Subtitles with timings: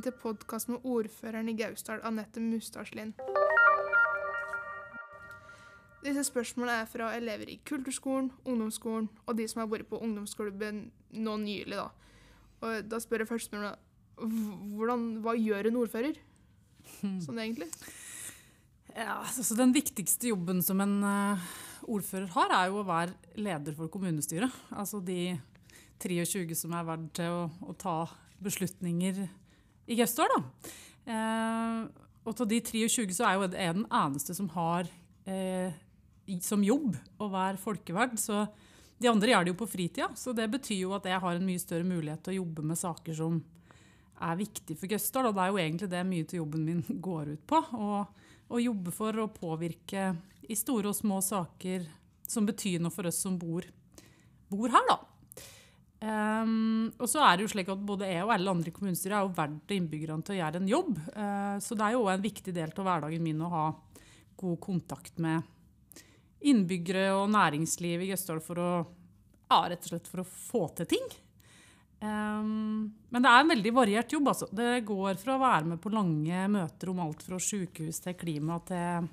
[0.00, 3.10] velkommen til podkast med ordføreren i Gausdal, Anette Mustadslien.
[6.00, 10.86] Disse spørsmålene er fra elever i kulturskolen, ungdomsskolen og de som har vært på ungdomsklubben
[11.12, 11.76] nå nylig.
[11.76, 11.90] Da
[12.62, 16.16] Og da spør jeg først hvordan, hva gjør en ordfører?
[17.26, 17.68] Sånn egentlig.
[18.96, 21.50] Ja, altså Den viktigste jobben som en uh,
[21.84, 24.50] ordfører har, er jo å være leder for kommunestyret.
[24.72, 25.36] Altså de
[26.00, 27.98] 23 som er verdt til å, å ta
[28.40, 29.28] beslutninger
[29.90, 30.36] i Gausdal.
[31.10, 31.78] Eh,
[32.20, 34.88] og av de 23 så er jo jeg den eneste som har
[35.26, 35.72] eh,
[36.44, 38.18] som jobb å være folkeverd.
[38.20, 38.44] Så
[39.00, 40.10] de andre gjør det jo på fritida.
[40.14, 42.78] Så det betyr jo at jeg har en mye større mulighet til å jobbe med
[42.78, 43.40] saker som
[44.20, 45.30] er viktige for Gausdal.
[45.30, 47.62] Og det er jo egentlig det mye til jobben min går ut på.
[48.50, 50.12] Å jobbe for å påvirke
[50.50, 51.86] i store og små saker
[52.30, 53.64] som betyr noe for oss som bor,
[54.50, 54.98] bor her, da.
[56.00, 59.26] Um, og så er det jo slik at Både jeg og alle andre kommunestyrer er
[59.26, 60.92] jo verdt innbyggerne til å gjøre en jobb.
[61.12, 63.64] Uh, så det er jo en viktig del av hverdagen min å ha
[64.40, 65.44] god kontakt med
[66.40, 68.70] innbyggere og næringsliv i Gøstdal for å,
[69.50, 69.60] ja,
[70.08, 71.10] for å få til ting.
[72.00, 74.30] Um, men det er en veldig variert jobb.
[74.32, 74.48] Altså.
[74.56, 78.56] Det går fra å være med på lange møter om alt fra sykehus til klima
[78.64, 79.10] til,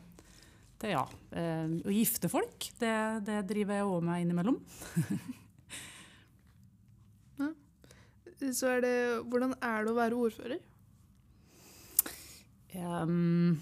[0.79, 2.72] til ja, uh, å gifte folk.
[2.79, 2.95] Det,
[3.27, 4.61] det driver jeg òg med innimellom.
[8.53, 10.59] så er det Hvordan er det å være ordfører?
[12.77, 13.57] Um,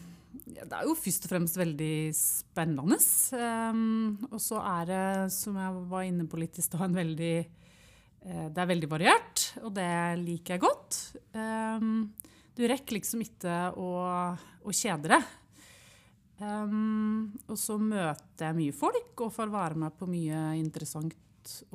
[0.45, 2.97] det er jo først og fremst veldig spennende.
[3.31, 8.47] Um, og så er det, som jeg var inne på litt i stad, veldig uh,
[8.51, 9.89] Det er veldig variert, og det
[10.25, 10.99] liker jeg godt.
[11.37, 12.11] Um,
[12.55, 13.89] du rekker liksom ikke å,
[14.63, 15.33] å kjede deg.
[16.35, 21.15] Og så møter jeg mye folk og får være med på mye interessant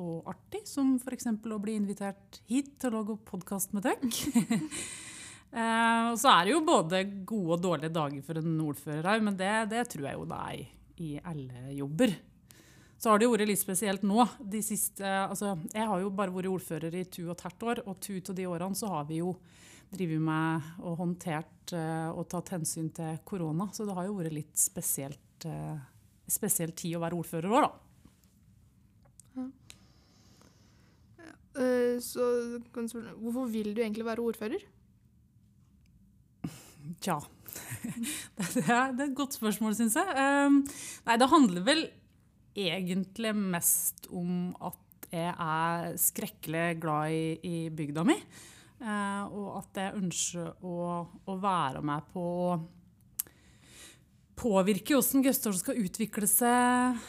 [0.01, 1.29] og artig, som f.eks.
[1.31, 4.09] å bli invitert hit til å lage podkast med dere.
[5.59, 9.23] eh, og så er det jo både gode og dårlige dager for en ordfører òg,
[9.29, 10.61] men det, det, tror jeg jo det er
[11.01, 12.17] i alle jobber.
[13.01, 14.27] Så har det jo vært litt spesielt nå.
[14.45, 17.83] De siste, altså, jeg har jo bare vært ordfører i to og et halvt år,
[17.89, 19.33] og to av de årene så har vi jo
[19.91, 23.67] drevet med og håndtert uh, og tatt hensyn til korona.
[23.73, 25.79] Så det har jo vært litt spesielt, uh,
[26.29, 27.90] spesiell tid å være ordfører òg, da.
[31.51, 32.27] Uh, så
[32.69, 34.63] hvorfor vil du egentlig være ordfører?
[37.03, 37.17] Tja
[38.37, 40.13] det, er, et godt spørsmål, syns jeg.
[40.15, 40.61] Um,
[41.07, 41.81] nei, det handler vel
[42.55, 48.15] egentlig mest om at jeg er skrekkelig glad i, i bygda mi.
[48.81, 50.77] Uh, og at jeg ønsker å,
[51.27, 52.53] å være med på å
[54.41, 57.03] påvirke hvordan Gausdal skal utvikle seg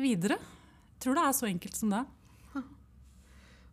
[0.00, 0.40] videre.
[0.96, 2.02] Jeg tror det er så enkelt som det.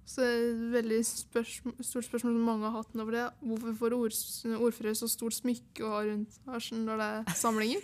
[0.09, 3.25] Så det er et veldig spørsmål, stort spørsmål som mange har hatt over det.
[3.45, 4.15] Hvorfor får ord,
[4.57, 7.83] ordfører så stort smykke å ha rundt halsen når det er samlinger?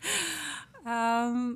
[0.84, 1.46] um,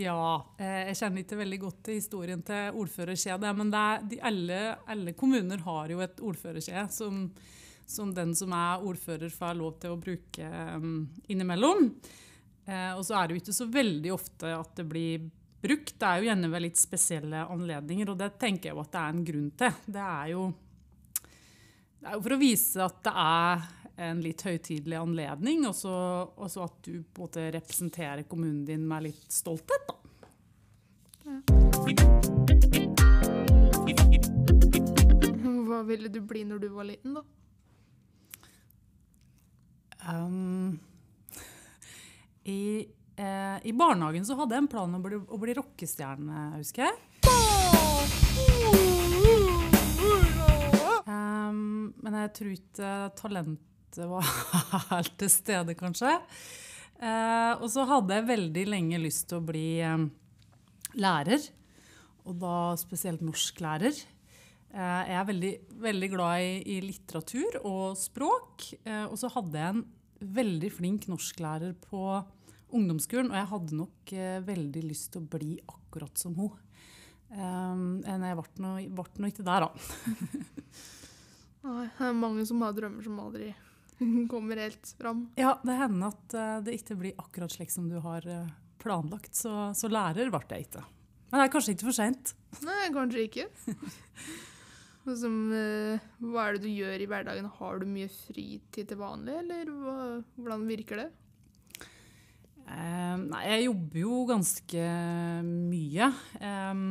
[0.00, 0.16] ja,
[0.56, 3.52] eh, jeg kjenner ikke veldig godt til historien til ordførerkjedet.
[3.60, 4.62] Men er, de, alle,
[4.96, 7.26] alle, kommuner har jo et ordførerkjede som,
[7.84, 11.90] som, den som er ordfører, får lov til å bruke um, innimellom.
[12.64, 15.28] Uh, og så er det jo ikke så veldig ofte at det blir
[15.64, 15.94] brukt.
[15.98, 19.00] Det er jo gjerne ved litt spesielle anledninger, og det tenker jeg jo at det
[19.00, 19.80] er en grunn til.
[19.96, 20.42] Det er jo,
[22.00, 23.66] det er jo for å vise at det er
[24.04, 29.06] en litt høytidelig anledning, og så at du på en måte representerer kommunen din med
[29.08, 29.86] litt stolthet.
[29.88, 29.94] da.
[35.64, 37.22] Hva ville du bli når du var liten, da?
[40.04, 40.78] Um,
[42.44, 46.48] I Eh, I barnehagen så hadde jeg en plan om å bli, å bli rockestjerne,
[46.58, 46.96] husker jeg.
[51.04, 54.26] Um, men jeg tror ikke talentet var
[54.90, 56.16] helt til stede, kanskje.
[56.98, 60.08] Uh, og så hadde jeg veldig lenge lyst til å bli um,
[60.98, 61.46] lærer.
[62.26, 63.94] Og da spesielt norsklærer.
[64.74, 65.56] Uh, jeg er veldig,
[65.86, 68.72] veldig glad i, i, litteratur og språk.
[68.82, 69.84] Uh, og så hadde jeg en
[70.34, 72.08] veldig flink norsklærer på
[72.74, 76.52] ungdomsskolen, og jeg hadde nok eh, veldig lyst til å bli akkurat som hun.
[77.34, 78.66] Um, men jeg ble
[79.18, 79.70] nå ikke der, da.
[81.64, 83.48] Nei, det er mange som har drømmer som aldri
[84.32, 85.24] kommer helt fram.
[85.40, 88.28] Ja, det hender at uh, det ikke blir akkurat slik som du har
[88.82, 89.34] planlagt.
[89.34, 90.84] Så, så, lærer ble jeg ikke.
[91.30, 92.34] Men det er kanskje ikke for seint.
[92.62, 93.48] Nei, kanskje ikke.
[95.04, 97.48] Som, hva er det du gjør i hverdagen?
[97.58, 99.96] Har du mye fritid til vanlig, eller hva,
[100.38, 101.10] hvordan virker det?
[102.64, 104.84] Uh, nei, jeg jobber jo ganske
[105.44, 106.06] mye.
[106.40, 106.84] Um,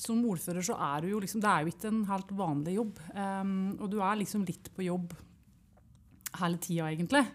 [0.00, 2.98] som ordfører så er du jo liksom Det er jo ikke en helt vanlig jobb.
[3.14, 5.14] Um, og du er liksom litt på jobb
[6.40, 7.26] hele tida, egentlig.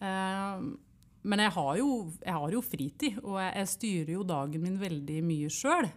[0.00, 1.88] Men jeg har, jo,
[2.20, 5.88] jeg har jo fritid, og jeg, jeg styrer jo dagen min veldig mye sjøl.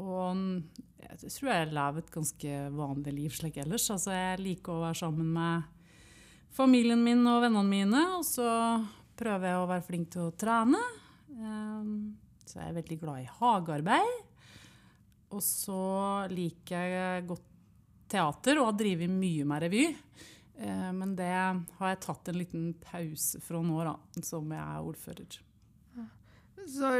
[0.00, 0.42] Og
[1.00, 3.86] jeg tror jeg lever et ganske vanlig liv slik ellers.
[3.94, 5.79] Altså, jeg liker å være sammen med
[6.54, 8.48] familien min og vennene mine, og så
[9.20, 10.80] prøver jeg å være flink til å trene.
[11.36, 11.94] Um,
[12.44, 14.16] så jeg er veldig glad i hagearbeid.
[15.30, 15.82] Og så
[16.32, 17.46] liker jeg godt
[18.10, 19.84] teater og har drevet mye med revy.
[20.60, 23.94] Eh, men det har jeg tatt en liten pause fra nå, da,
[24.26, 25.38] som jeg er ordfører.
[26.70, 26.90] Så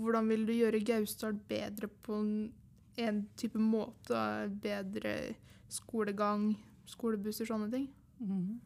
[0.00, 2.16] hvordan vil du gjøre Gausdal bedre på
[2.96, 4.22] en type måte?
[4.62, 5.34] Bedre
[5.70, 6.54] skolegang,
[6.88, 7.90] skolebusser, sånne ting?
[8.20, 8.60] Mm.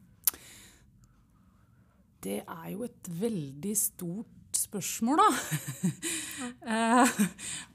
[2.25, 5.29] Det er jo et veldig stort spørsmål, da.
[6.65, 7.11] Eh,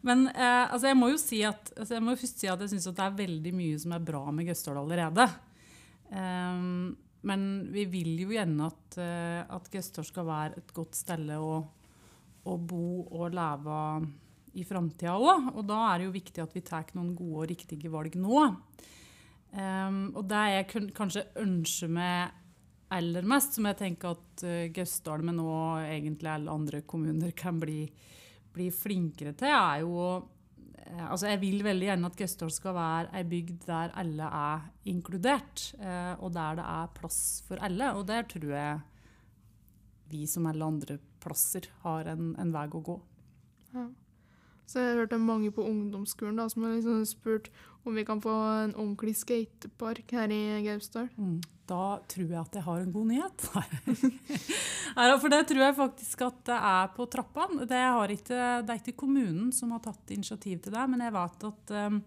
[0.05, 2.73] men eh, altså jeg må jo si at, altså jeg må først si at jeg
[2.73, 5.25] syns det er veldig mye som er bra med Gausdal allerede.
[6.11, 6.91] Um,
[7.27, 11.63] men vi vil jo gjerne at, at Gausdal skal være et godt sted å,
[12.45, 13.81] å, bo og leve
[14.61, 15.51] i framtida òg.
[15.55, 18.45] Og da er det jo viktig at vi tar noen gode og riktige valg nå.
[19.51, 22.37] Um, og det jeg kanskje ønsker meg
[22.95, 27.59] aller mest, som jeg tenker at uh, Gausdal, men òg egentlig alle andre kommuner kan
[27.59, 27.83] bli,
[28.55, 30.37] bli flinkere til, er jo å uh,
[31.09, 35.67] Altså, jeg vil veldig gjerne at Gausdal skal være ei bygd der alle er inkludert,
[35.83, 37.93] uh, og der det er plass for alle.
[37.99, 38.79] Og der tror jeg
[40.11, 42.97] vi som alle andre plasser har en, en vei å gå.
[43.75, 43.87] Ja.
[44.71, 47.51] Så jeg hørte mange på ungdomsskolen da, som har liksom spurt
[47.83, 48.35] om vi kan få
[48.67, 51.09] en ordentlig skatepark her i Gausdal.
[51.19, 51.41] Mm
[51.71, 53.45] da tror jeg at jeg har en god nyhet.
[55.23, 57.67] For det tror jeg faktisk at det er på trappene.
[57.69, 57.83] Det,
[58.31, 62.01] det, er ikke kommunen som har tatt initiativ til det, men jeg vet at um,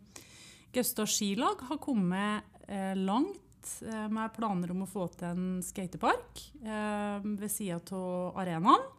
[0.74, 6.44] Gausdal skilag har kommet uh, langt eh, med planer om å få til en skatepark
[6.66, 8.90] uh, ved sida av arenaen.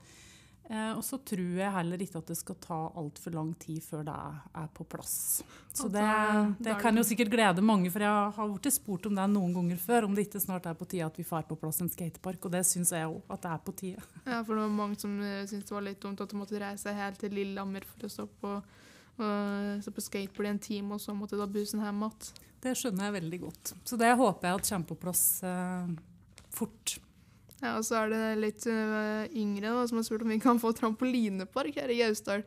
[0.71, 4.07] Eh, og så tror jeg heller ikke at det skal ta altfor lang tid før
[4.07, 4.15] det
[4.63, 5.43] er på plass.
[5.75, 6.05] Så det,
[6.65, 9.83] det kan jo sikkert glede mange, for jeg har blitt spurt om det noen ganger
[9.83, 12.49] før, om det ikke snart er på tide at vi får på plass en skatepark,
[12.49, 14.09] og det syns jeg òg at det er på tide.
[14.35, 16.59] Ja, for det var mange som eh, syntes det var litt dumt at du måtte
[16.63, 18.57] reise helt til Lillehammer for å stå på,
[19.19, 22.51] på skateboard i en time, og så måtte du ta bussen hjem igjen.
[22.65, 23.75] Det skjønner jeg veldig godt.
[23.85, 25.91] Så det håper jeg at kommer på plass uh,
[26.49, 26.97] fort.
[27.65, 30.61] Ja, og så er det litt uh, yngre da, som har spurt om vi kan
[30.61, 32.45] få trampolinepark her i Gausdal.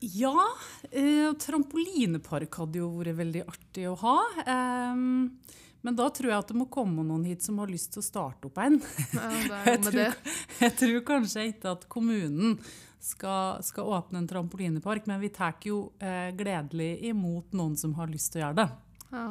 [0.00, 0.46] Ja,
[0.90, 4.16] eh, trampolinepark hadde jo vært veldig artig å ha.
[4.48, 5.36] Um,
[5.84, 8.06] men da tror jeg at det må komme noen hit som har lyst til å
[8.08, 8.80] starte opp en.
[9.12, 10.16] Ja, det er jeg, tror,
[10.64, 12.56] jeg tror kanskje ikke at kommunen
[13.00, 18.08] skal, skal åpne en trampolinepark, men vi tar jo eh, gledelig imot noen som har
[18.10, 18.68] lyst til å gjøre det.
[19.14, 19.28] Ja.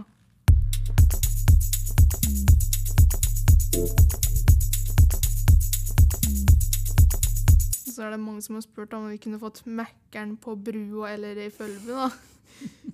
[8.00, 11.36] Så er det mange som har spurt om vi kunne fått Mækkern på brua eller
[11.44, 12.06] i Følbu, da.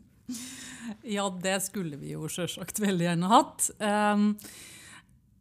[1.16, 3.68] ja, det skulle vi jo sjølsagt veldig gjerne hatt.
[3.78, 4.32] Um,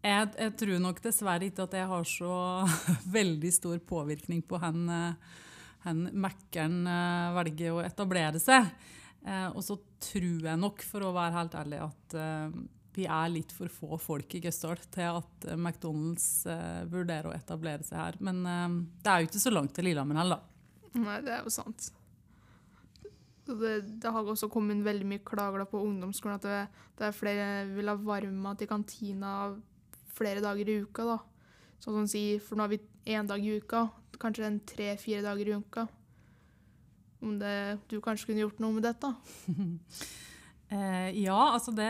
[0.04, 2.34] jeg, jeg, tror nok dessverre ikke at jeg har så
[3.16, 4.76] veldig stor påvirkning på hvor
[6.12, 8.68] Mækkern uh, velger å etablere seg.
[9.24, 9.78] Uh, og så
[10.10, 12.52] tror jeg nok, for å være helt ærlig, at uh,
[12.94, 17.34] vi er litt for få folk i Gausdal til at eh, McDonald's eh, vurderer å
[17.36, 18.18] etablere seg her.
[18.24, 20.42] Men eh, det er jo ikke så langt til Lillehammer heller.
[20.94, 21.90] Nei, det er jo sant.
[23.44, 26.60] Det, det, har også kommet veldig mye klager på ungdomsskolen at det,
[26.96, 29.34] det er flere vil ha varmmat i kantina
[30.14, 31.04] flere dager i uka.
[31.10, 31.18] da.
[31.82, 32.80] Sånn som si, For nå har vi
[33.12, 33.88] én dag i uka,
[34.22, 35.88] kanskje en tre-fire dager i uka.
[37.24, 37.56] Om det,
[37.90, 39.10] du kanskje kunne gjort noe med dette?
[40.74, 41.86] Eh, ja, altså det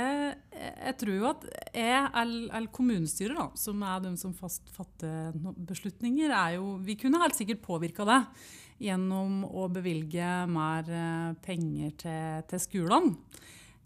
[0.53, 6.29] Jeg tror jo at jeg, eller kommunestyret, da, som er de som fast fatter beslutninger,
[6.35, 8.21] er jo Vi kunne helt sikkert påvirka det
[8.85, 13.15] gjennom å bevilge mer eh, penger til, til skolene.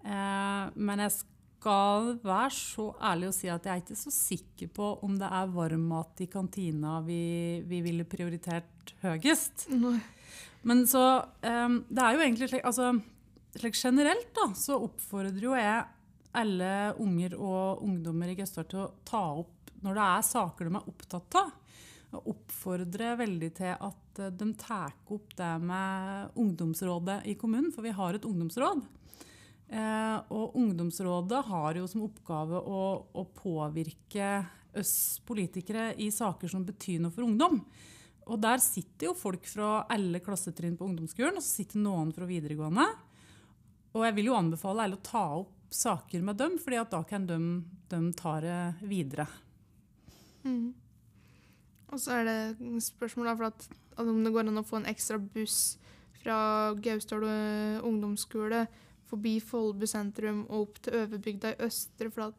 [0.00, 4.70] Eh, men jeg skal være så ærlig å si at jeg er ikke så sikker
[4.74, 9.68] på om det er varmmat i kantina vi, vi ville prioritert høyest.
[9.76, 9.98] Nei.
[10.66, 11.04] Men så
[11.44, 12.94] eh, Det er jo egentlig slik altså,
[13.56, 15.86] slik generelt da, så oppfordrer jo jeg
[16.38, 20.76] alle unger og ungdommer i Gausdal til å ta opp når det er saker de
[20.76, 21.50] er opptatt av.
[22.18, 27.84] Og oppfordrer veldig til at eh, de tar opp det med ungdomsrådet i kommunen, for
[27.84, 28.80] vi har et ungdomsråd.
[29.68, 34.30] Eh, og ungdomsrådet har jo som oppgave å, å påvirke
[34.78, 37.60] oss politikere i saker som betyr noe for ungdom.
[38.28, 42.28] Og der sitter jo folk fra alle klassetrinn på ungdomsskolen, og så sitter noen fra
[42.28, 42.88] videregående.
[43.96, 47.26] Og jeg vil jo anbefale alle å ta opp saker med dem, fordi da kan
[47.28, 47.38] de,
[47.90, 49.26] de ta det videre.
[50.44, 50.72] Mm.
[51.88, 54.90] Og så er det spørsmål for at, at om det går an å få en
[54.90, 55.78] ekstra buss
[56.18, 58.66] fra Gaustad eh, ungdomsskole
[59.08, 62.34] forbi Folbu sentrum og opp til Øverbygda i Østre, for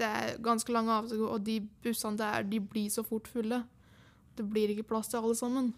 [0.00, 3.62] det er ganske lange avstander, og de bussene der de blir så fort fulle.
[4.36, 5.72] Det blir ikke plass til alle sammen.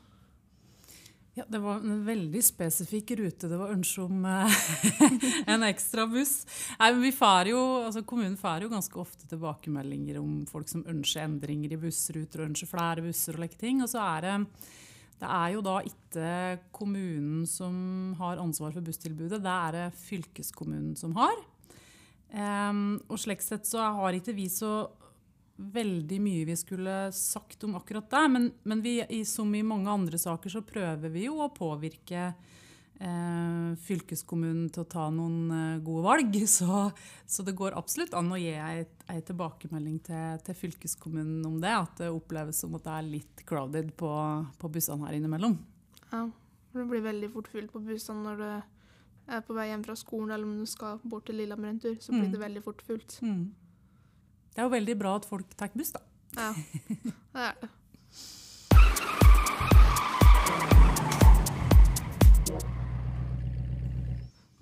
[1.35, 4.57] Ja, Det var en veldig spesifikk rute det var ønske om eh,
[5.55, 6.43] en ekstra buss.
[6.77, 10.85] Nei, men vi får jo, altså Kommunen får jo ganske ofte tilbakemeldinger om folk som
[10.85, 13.39] ønsker endringer i bussruter og ønsker flere busser.
[13.39, 13.81] og like ting.
[13.81, 14.35] Og så er det,
[15.23, 16.29] det er jo da ikke
[16.77, 21.41] kommunen som har ansvar for busstilbudet, det er det fylkeskommunen som har.
[22.33, 24.83] Um, og slik sett så har ikke vi så
[25.56, 28.25] veldig mye vi skulle sagt om akkurat det.
[28.28, 32.32] Men, men vi, som i mange andre saker så prøver vi jo å påvirke
[33.02, 36.37] eh, fylkeskommunen til å ta noen eh, gode valg.
[36.56, 36.90] Så,
[37.26, 41.73] så, det går absolutt an å gi ei tilbakemelding til, til, fylkeskommunen om det.
[41.73, 44.12] At det oppleves som at det er litt crowded på,
[44.59, 45.59] på bussene her innimellom.
[46.12, 46.26] Ja,
[46.73, 48.49] det blir veldig fort fylt på bussene når du
[49.32, 51.97] er på vei hjem fra skolen eller om du skal bort til Lillehammer en tur.
[52.00, 52.32] Så blir mm.
[52.35, 53.18] det veldig fort fullt.
[53.25, 53.44] Mm.
[54.52, 56.02] Det er jo veldig bra at folk tar buss, da.
[56.37, 56.50] Ja,
[57.32, 57.71] det er det.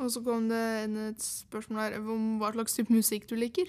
[0.00, 3.68] Og så kom det inn et spørsmål her om hva slags type musikk du liker.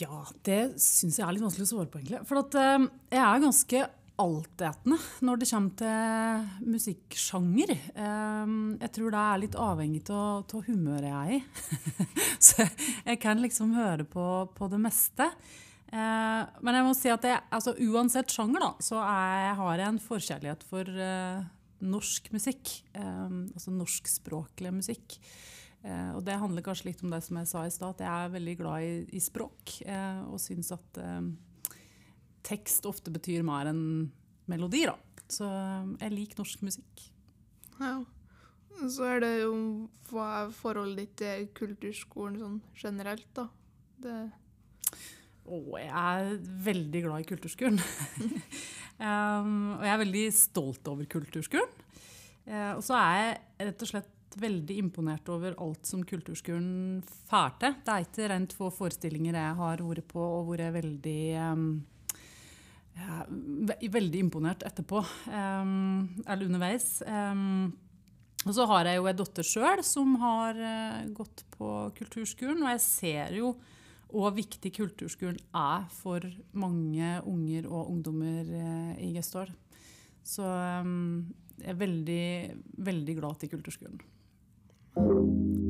[0.00, 2.22] Ja, det syns jeg er litt vanskelig å svare på, egentlig.
[2.28, 3.82] For at, uh, jeg er ganske
[4.20, 7.72] altetende når det kommer til musikksjanger.
[8.00, 11.40] Ehm, jeg tror det er litt avhengig av humøret jeg er i.
[12.48, 15.28] Så jeg kan liksom høre på, på det meste.
[15.92, 19.92] Ehm, men jeg må si at jeg, altså, uansett sjanger, da, så jeg, har jeg
[19.92, 21.44] en forkjærlighet for uh,
[21.86, 22.72] norsk musikk.
[22.96, 25.18] Um, altså norskspråklig musikk.
[25.86, 28.12] Uh, og det handler kanskje litt om det som jeg sa i stad, at jeg
[28.24, 29.76] er veldig glad i, i språk.
[30.32, 31.04] Og syns at
[32.46, 33.84] tekst ofte betyr mer enn
[34.50, 34.96] melodi, da.
[35.26, 37.06] Så um, jeg liker norsk musikk.
[37.80, 37.98] Ja.
[38.76, 39.52] Så er det jo
[40.10, 43.46] Hva er forholdet ditt til kulturskolen sånn generelt, da?
[44.04, 44.16] Det
[45.46, 46.36] oh, jeg er
[46.66, 47.80] veldig glad i kulturskolen.
[49.06, 51.82] um, og jeg er veldig stolt over kulturskolen.
[52.46, 57.00] Uh, og så er jeg rett og slett veldig imponert over alt som kulturskolen
[57.30, 57.76] får til.
[57.86, 61.20] Det er ikke rent få forestillinger jeg har vært på og hvor jeg er veldig
[61.54, 61.68] um,
[62.96, 63.24] ja,
[63.92, 67.02] veldig imponert etterpå, um, eller underveis.
[67.06, 67.74] Um,
[68.46, 72.72] og så har jeg jo ei datter sjøl som har uh, gått på kulturskolen, og
[72.74, 73.54] jeg ser jo
[74.06, 76.24] hvor viktig kulturskolen er for
[76.56, 78.46] mange unger og ungdommer
[79.02, 79.50] i Gestdal.
[80.22, 82.28] Så jeg er veldig,
[82.86, 85.65] veldig glad til kulturskolen.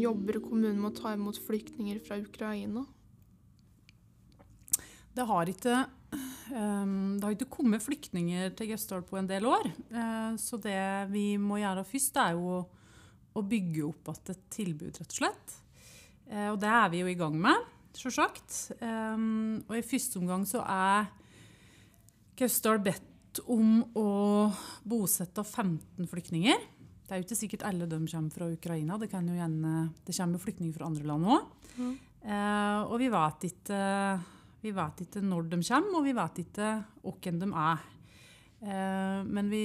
[0.00, 2.84] Jobber kommunen med å ta imot flyktninger fra Ukraina?
[5.12, 5.74] Det har ikke,
[6.54, 9.68] um, det har ikke kommet flyktninger til Gøstdal på en del år.
[9.92, 10.78] Uh, så det
[11.12, 15.56] vi må gjøre først, er jo å, bygge opp igjen et tilbud, rett og slett.
[16.30, 17.68] Uh, og det er vi jo i gang med,
[17.98, 18.78] sjølsagt.
[18.80, 21.10] Um, og i første omgang så er
[22.40, 24.08] Gausdal bedt om å
[24.88, 26.71] bosette 15 flyktninger.
[27.12, 28.96] Det er jo ikke sikkert alle de kommer fra Ukraina.
[28.96, 31.50] Det, kan jo gjerne, det kommer flyktninger fra andre land òg.
[31.76, 31.90] Mm.
[32.24, 33.80] Eh, og vi vet, ikke,
[34.62, 36.68] vi vet ikke når de kommer, og vi vet ikke
[37.04, 37.82] hvem de er.
[38.64, 39.60] Eh, men vi,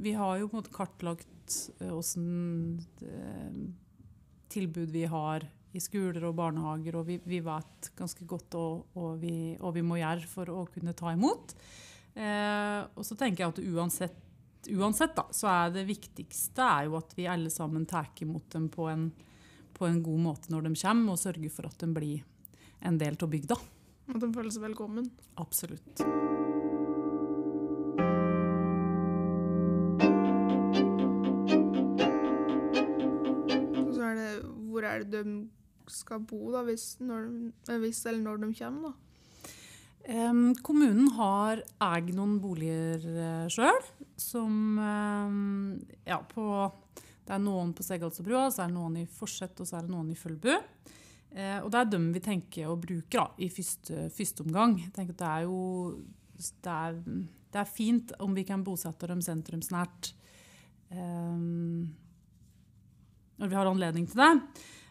[0.00, 1.58] vi, har jo på en måte kartlagt
[1.92, 3.58] åssen eh,
[4.48, 5.44] tilbud vi har
[5.76, 10.32] i skoler og barnehager, og vi, vi vet ganske godt hva vi, vi, må gjøre
[10.32, 11.52] for å kunne ta imot.
[12.16, 14.24] Eh, og så tenker jeg at uansett
[14.66, 18.68] uansett, da, så er det viktigste er jo at vi alle sammen tar imot dem
[18.72, 19.10] på en,
[19.76, 22.24] på en, god måte når de kommer, og sørger for at de blir
[22.80, 23.58] en del av bygda.
[24.08, 25.10] At de føler seg velkommen?
[25.40, 26.04] Absolutt.
[34.08, 34.32] Er det
[34.70, 35.36] Hvor er det de
[35.88, 37.28] skal bo, da, hvis, når,
[37.80, 38.90] hvis eller når de kommer?
[38.92, 39.07] da?
[40.64, 43.82] Kommunen har eid noen boliger uh, sjøl.
[44.18, 44.78] Som
[46.08, 46.44] ja, på
[47.26, 49.92] Det er noen på Segaldsbrua, så er det noen i Forsett og så er det
[49.92, 50.54] noen i Følbu.
[51.28, 54.78] Uh, og det er dem vi tenker å bruke da, i første, første omgang.
[54.80, 55.60] Jeg tenker at det er jo
[56.38, 56.98] det er,
[57.52, 60.12] det er, fint om vi kan bosette dem sentrumsnært.
[60.88, 61.90] Um,
[63.38, 64.32] når vi har anledning til det.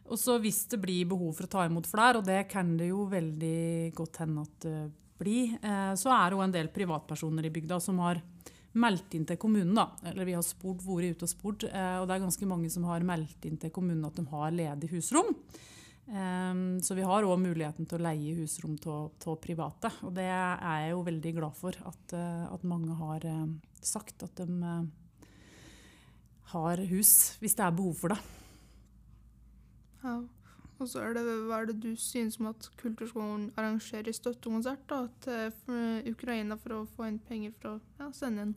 [0.08, 2.92] Og så hvis det blir behov for å ta imot flere, og det kan det
[2.92, 4.68] jo veldig godt hende at
[5.20, 8.22] blir, eh, så er det jo en del privatpersoner i bygda som har
[8.78, 9.74] meldt inn til kommunen.
[9.76, 12.70] da, eller Vi har spurt, vært ute og spurt, eh, og det er ganske mange
[12.70, 15.36] som har meldt inn til kommunen at de har ledig husrom.
[16.08, 19.92] Um, så vi har òg muligheten til å leie husrom av private.
[20.04, 23.28] Og det er jeg jo veldig glad for at, at mange har
[23.82, 24.88] sagt at de
[26.54, 28.20] har hus hvis det er behov for det.
[30.06, 30.22] Ja.
[30.77, 34.93] Og så er det hva er det du synes om at Kulturskolen arrangerer støttekonsert
[35.25, 38.53] til Ukraina for å få inn penger for å ja, sende inn?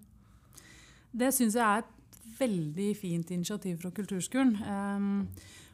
[1.10, 4.52] Det syns jeg er et veldig fint initiativ fra Kulturskolen.
[4.60, 5.24] Um,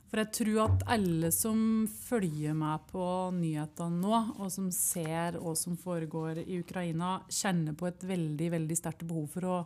[0.06, 1.58] for jeg tror at alle som
[1.90, 7.88] følger meg på nyhetene nå, og som ser hva som foregår i Ukraina, kjenner på
[7.90, 9.58] et veldig veldig sterkt behov for å,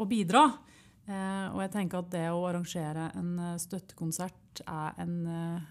[0.00, 0.46] å bidra.
[1.06, 5.68] Eh, og jeg tenker at det å arrangere en eh, støttekonsert er en eh,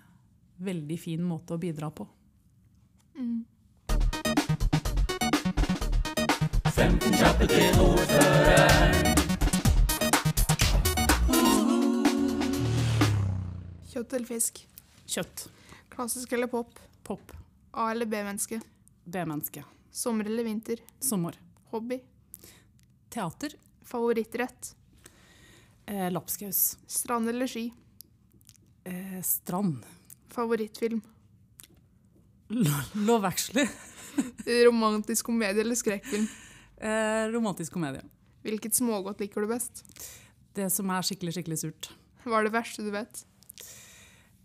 [0.58, 2.08] veldig fin måte å bidra på.
[3.18, 3.46] Mm.
[6.76, 9.16] 15 kjappe til ordfører.
[13.92, 14.60] Kjøtt eller fisk?
[15.08, 15.46] Kjøtt.
[15.94, 16.74] Klassisk eller pop?
[17.08, 17.32] Pop.
[17.72, 18.60] A- eller B-menneske?
[19.06, 19.64] B-menneske.
[19.92, 20.82] Sommer eller vinter?
[21.00, 21.38] Sommer.
[21.72, 22.02] Hobby?
[23.10, 23.56] Teater.
[23.86, 24.76] Favorittrett?
[25.86, 26.78] Eh, lapskaus.
[26.88, 27.70] Strand eller ski?
[28.84, 29.86] Eh, strand.
[30.36, 31.02] Favorittfilm?
[32.52, 33.68] Love Actually.
[34.68, 36.28] romantisk komedie eller skrekkfilm?
[36.78, 38.04] Eh, romantisk komedie.
[38.46, 39.82] Hvilket smågodt liker du best?
[40.56, 41.90] Det som er skikkelig, skikkelig surt.
[42.26, 43.24] Hva er det verste du vet?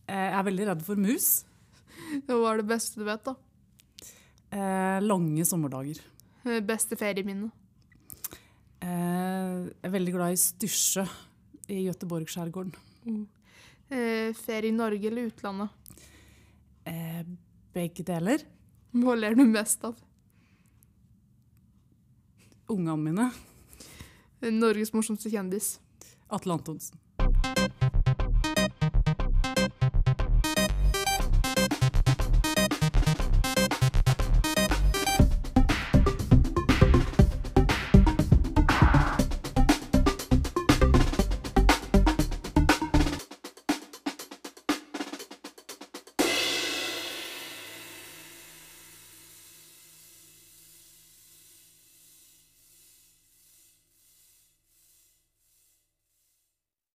[0.09, 1.31] Eh, jeg er veldig redd for mus.
[2.27, 3.37] Hva er det beste du vet, da?
[4.51, 6.01] Eh, lange sommerdager.
[6.47, 7.51] Eh, beste ferieminne?
[8.81, 11.05] Eh, jeg er veldig glad i Styrsjø
[11.71, 12.73] i Göteborg-skjærgården.
[13.07, 13.27] Mm.
[13.91, 15.69] Eh, ferie i Norge eller utlandet?
[16.85, 17.25] Eh,
[17.75, 18.45] begge deler.
[18.95, 19.99] Hva ler du mest av?
[22.71, 23.27] Ungene mine.
[24.55, 25.81] Norges morsomste kjendis?
[26.31, 26.99] Atle Antonsen.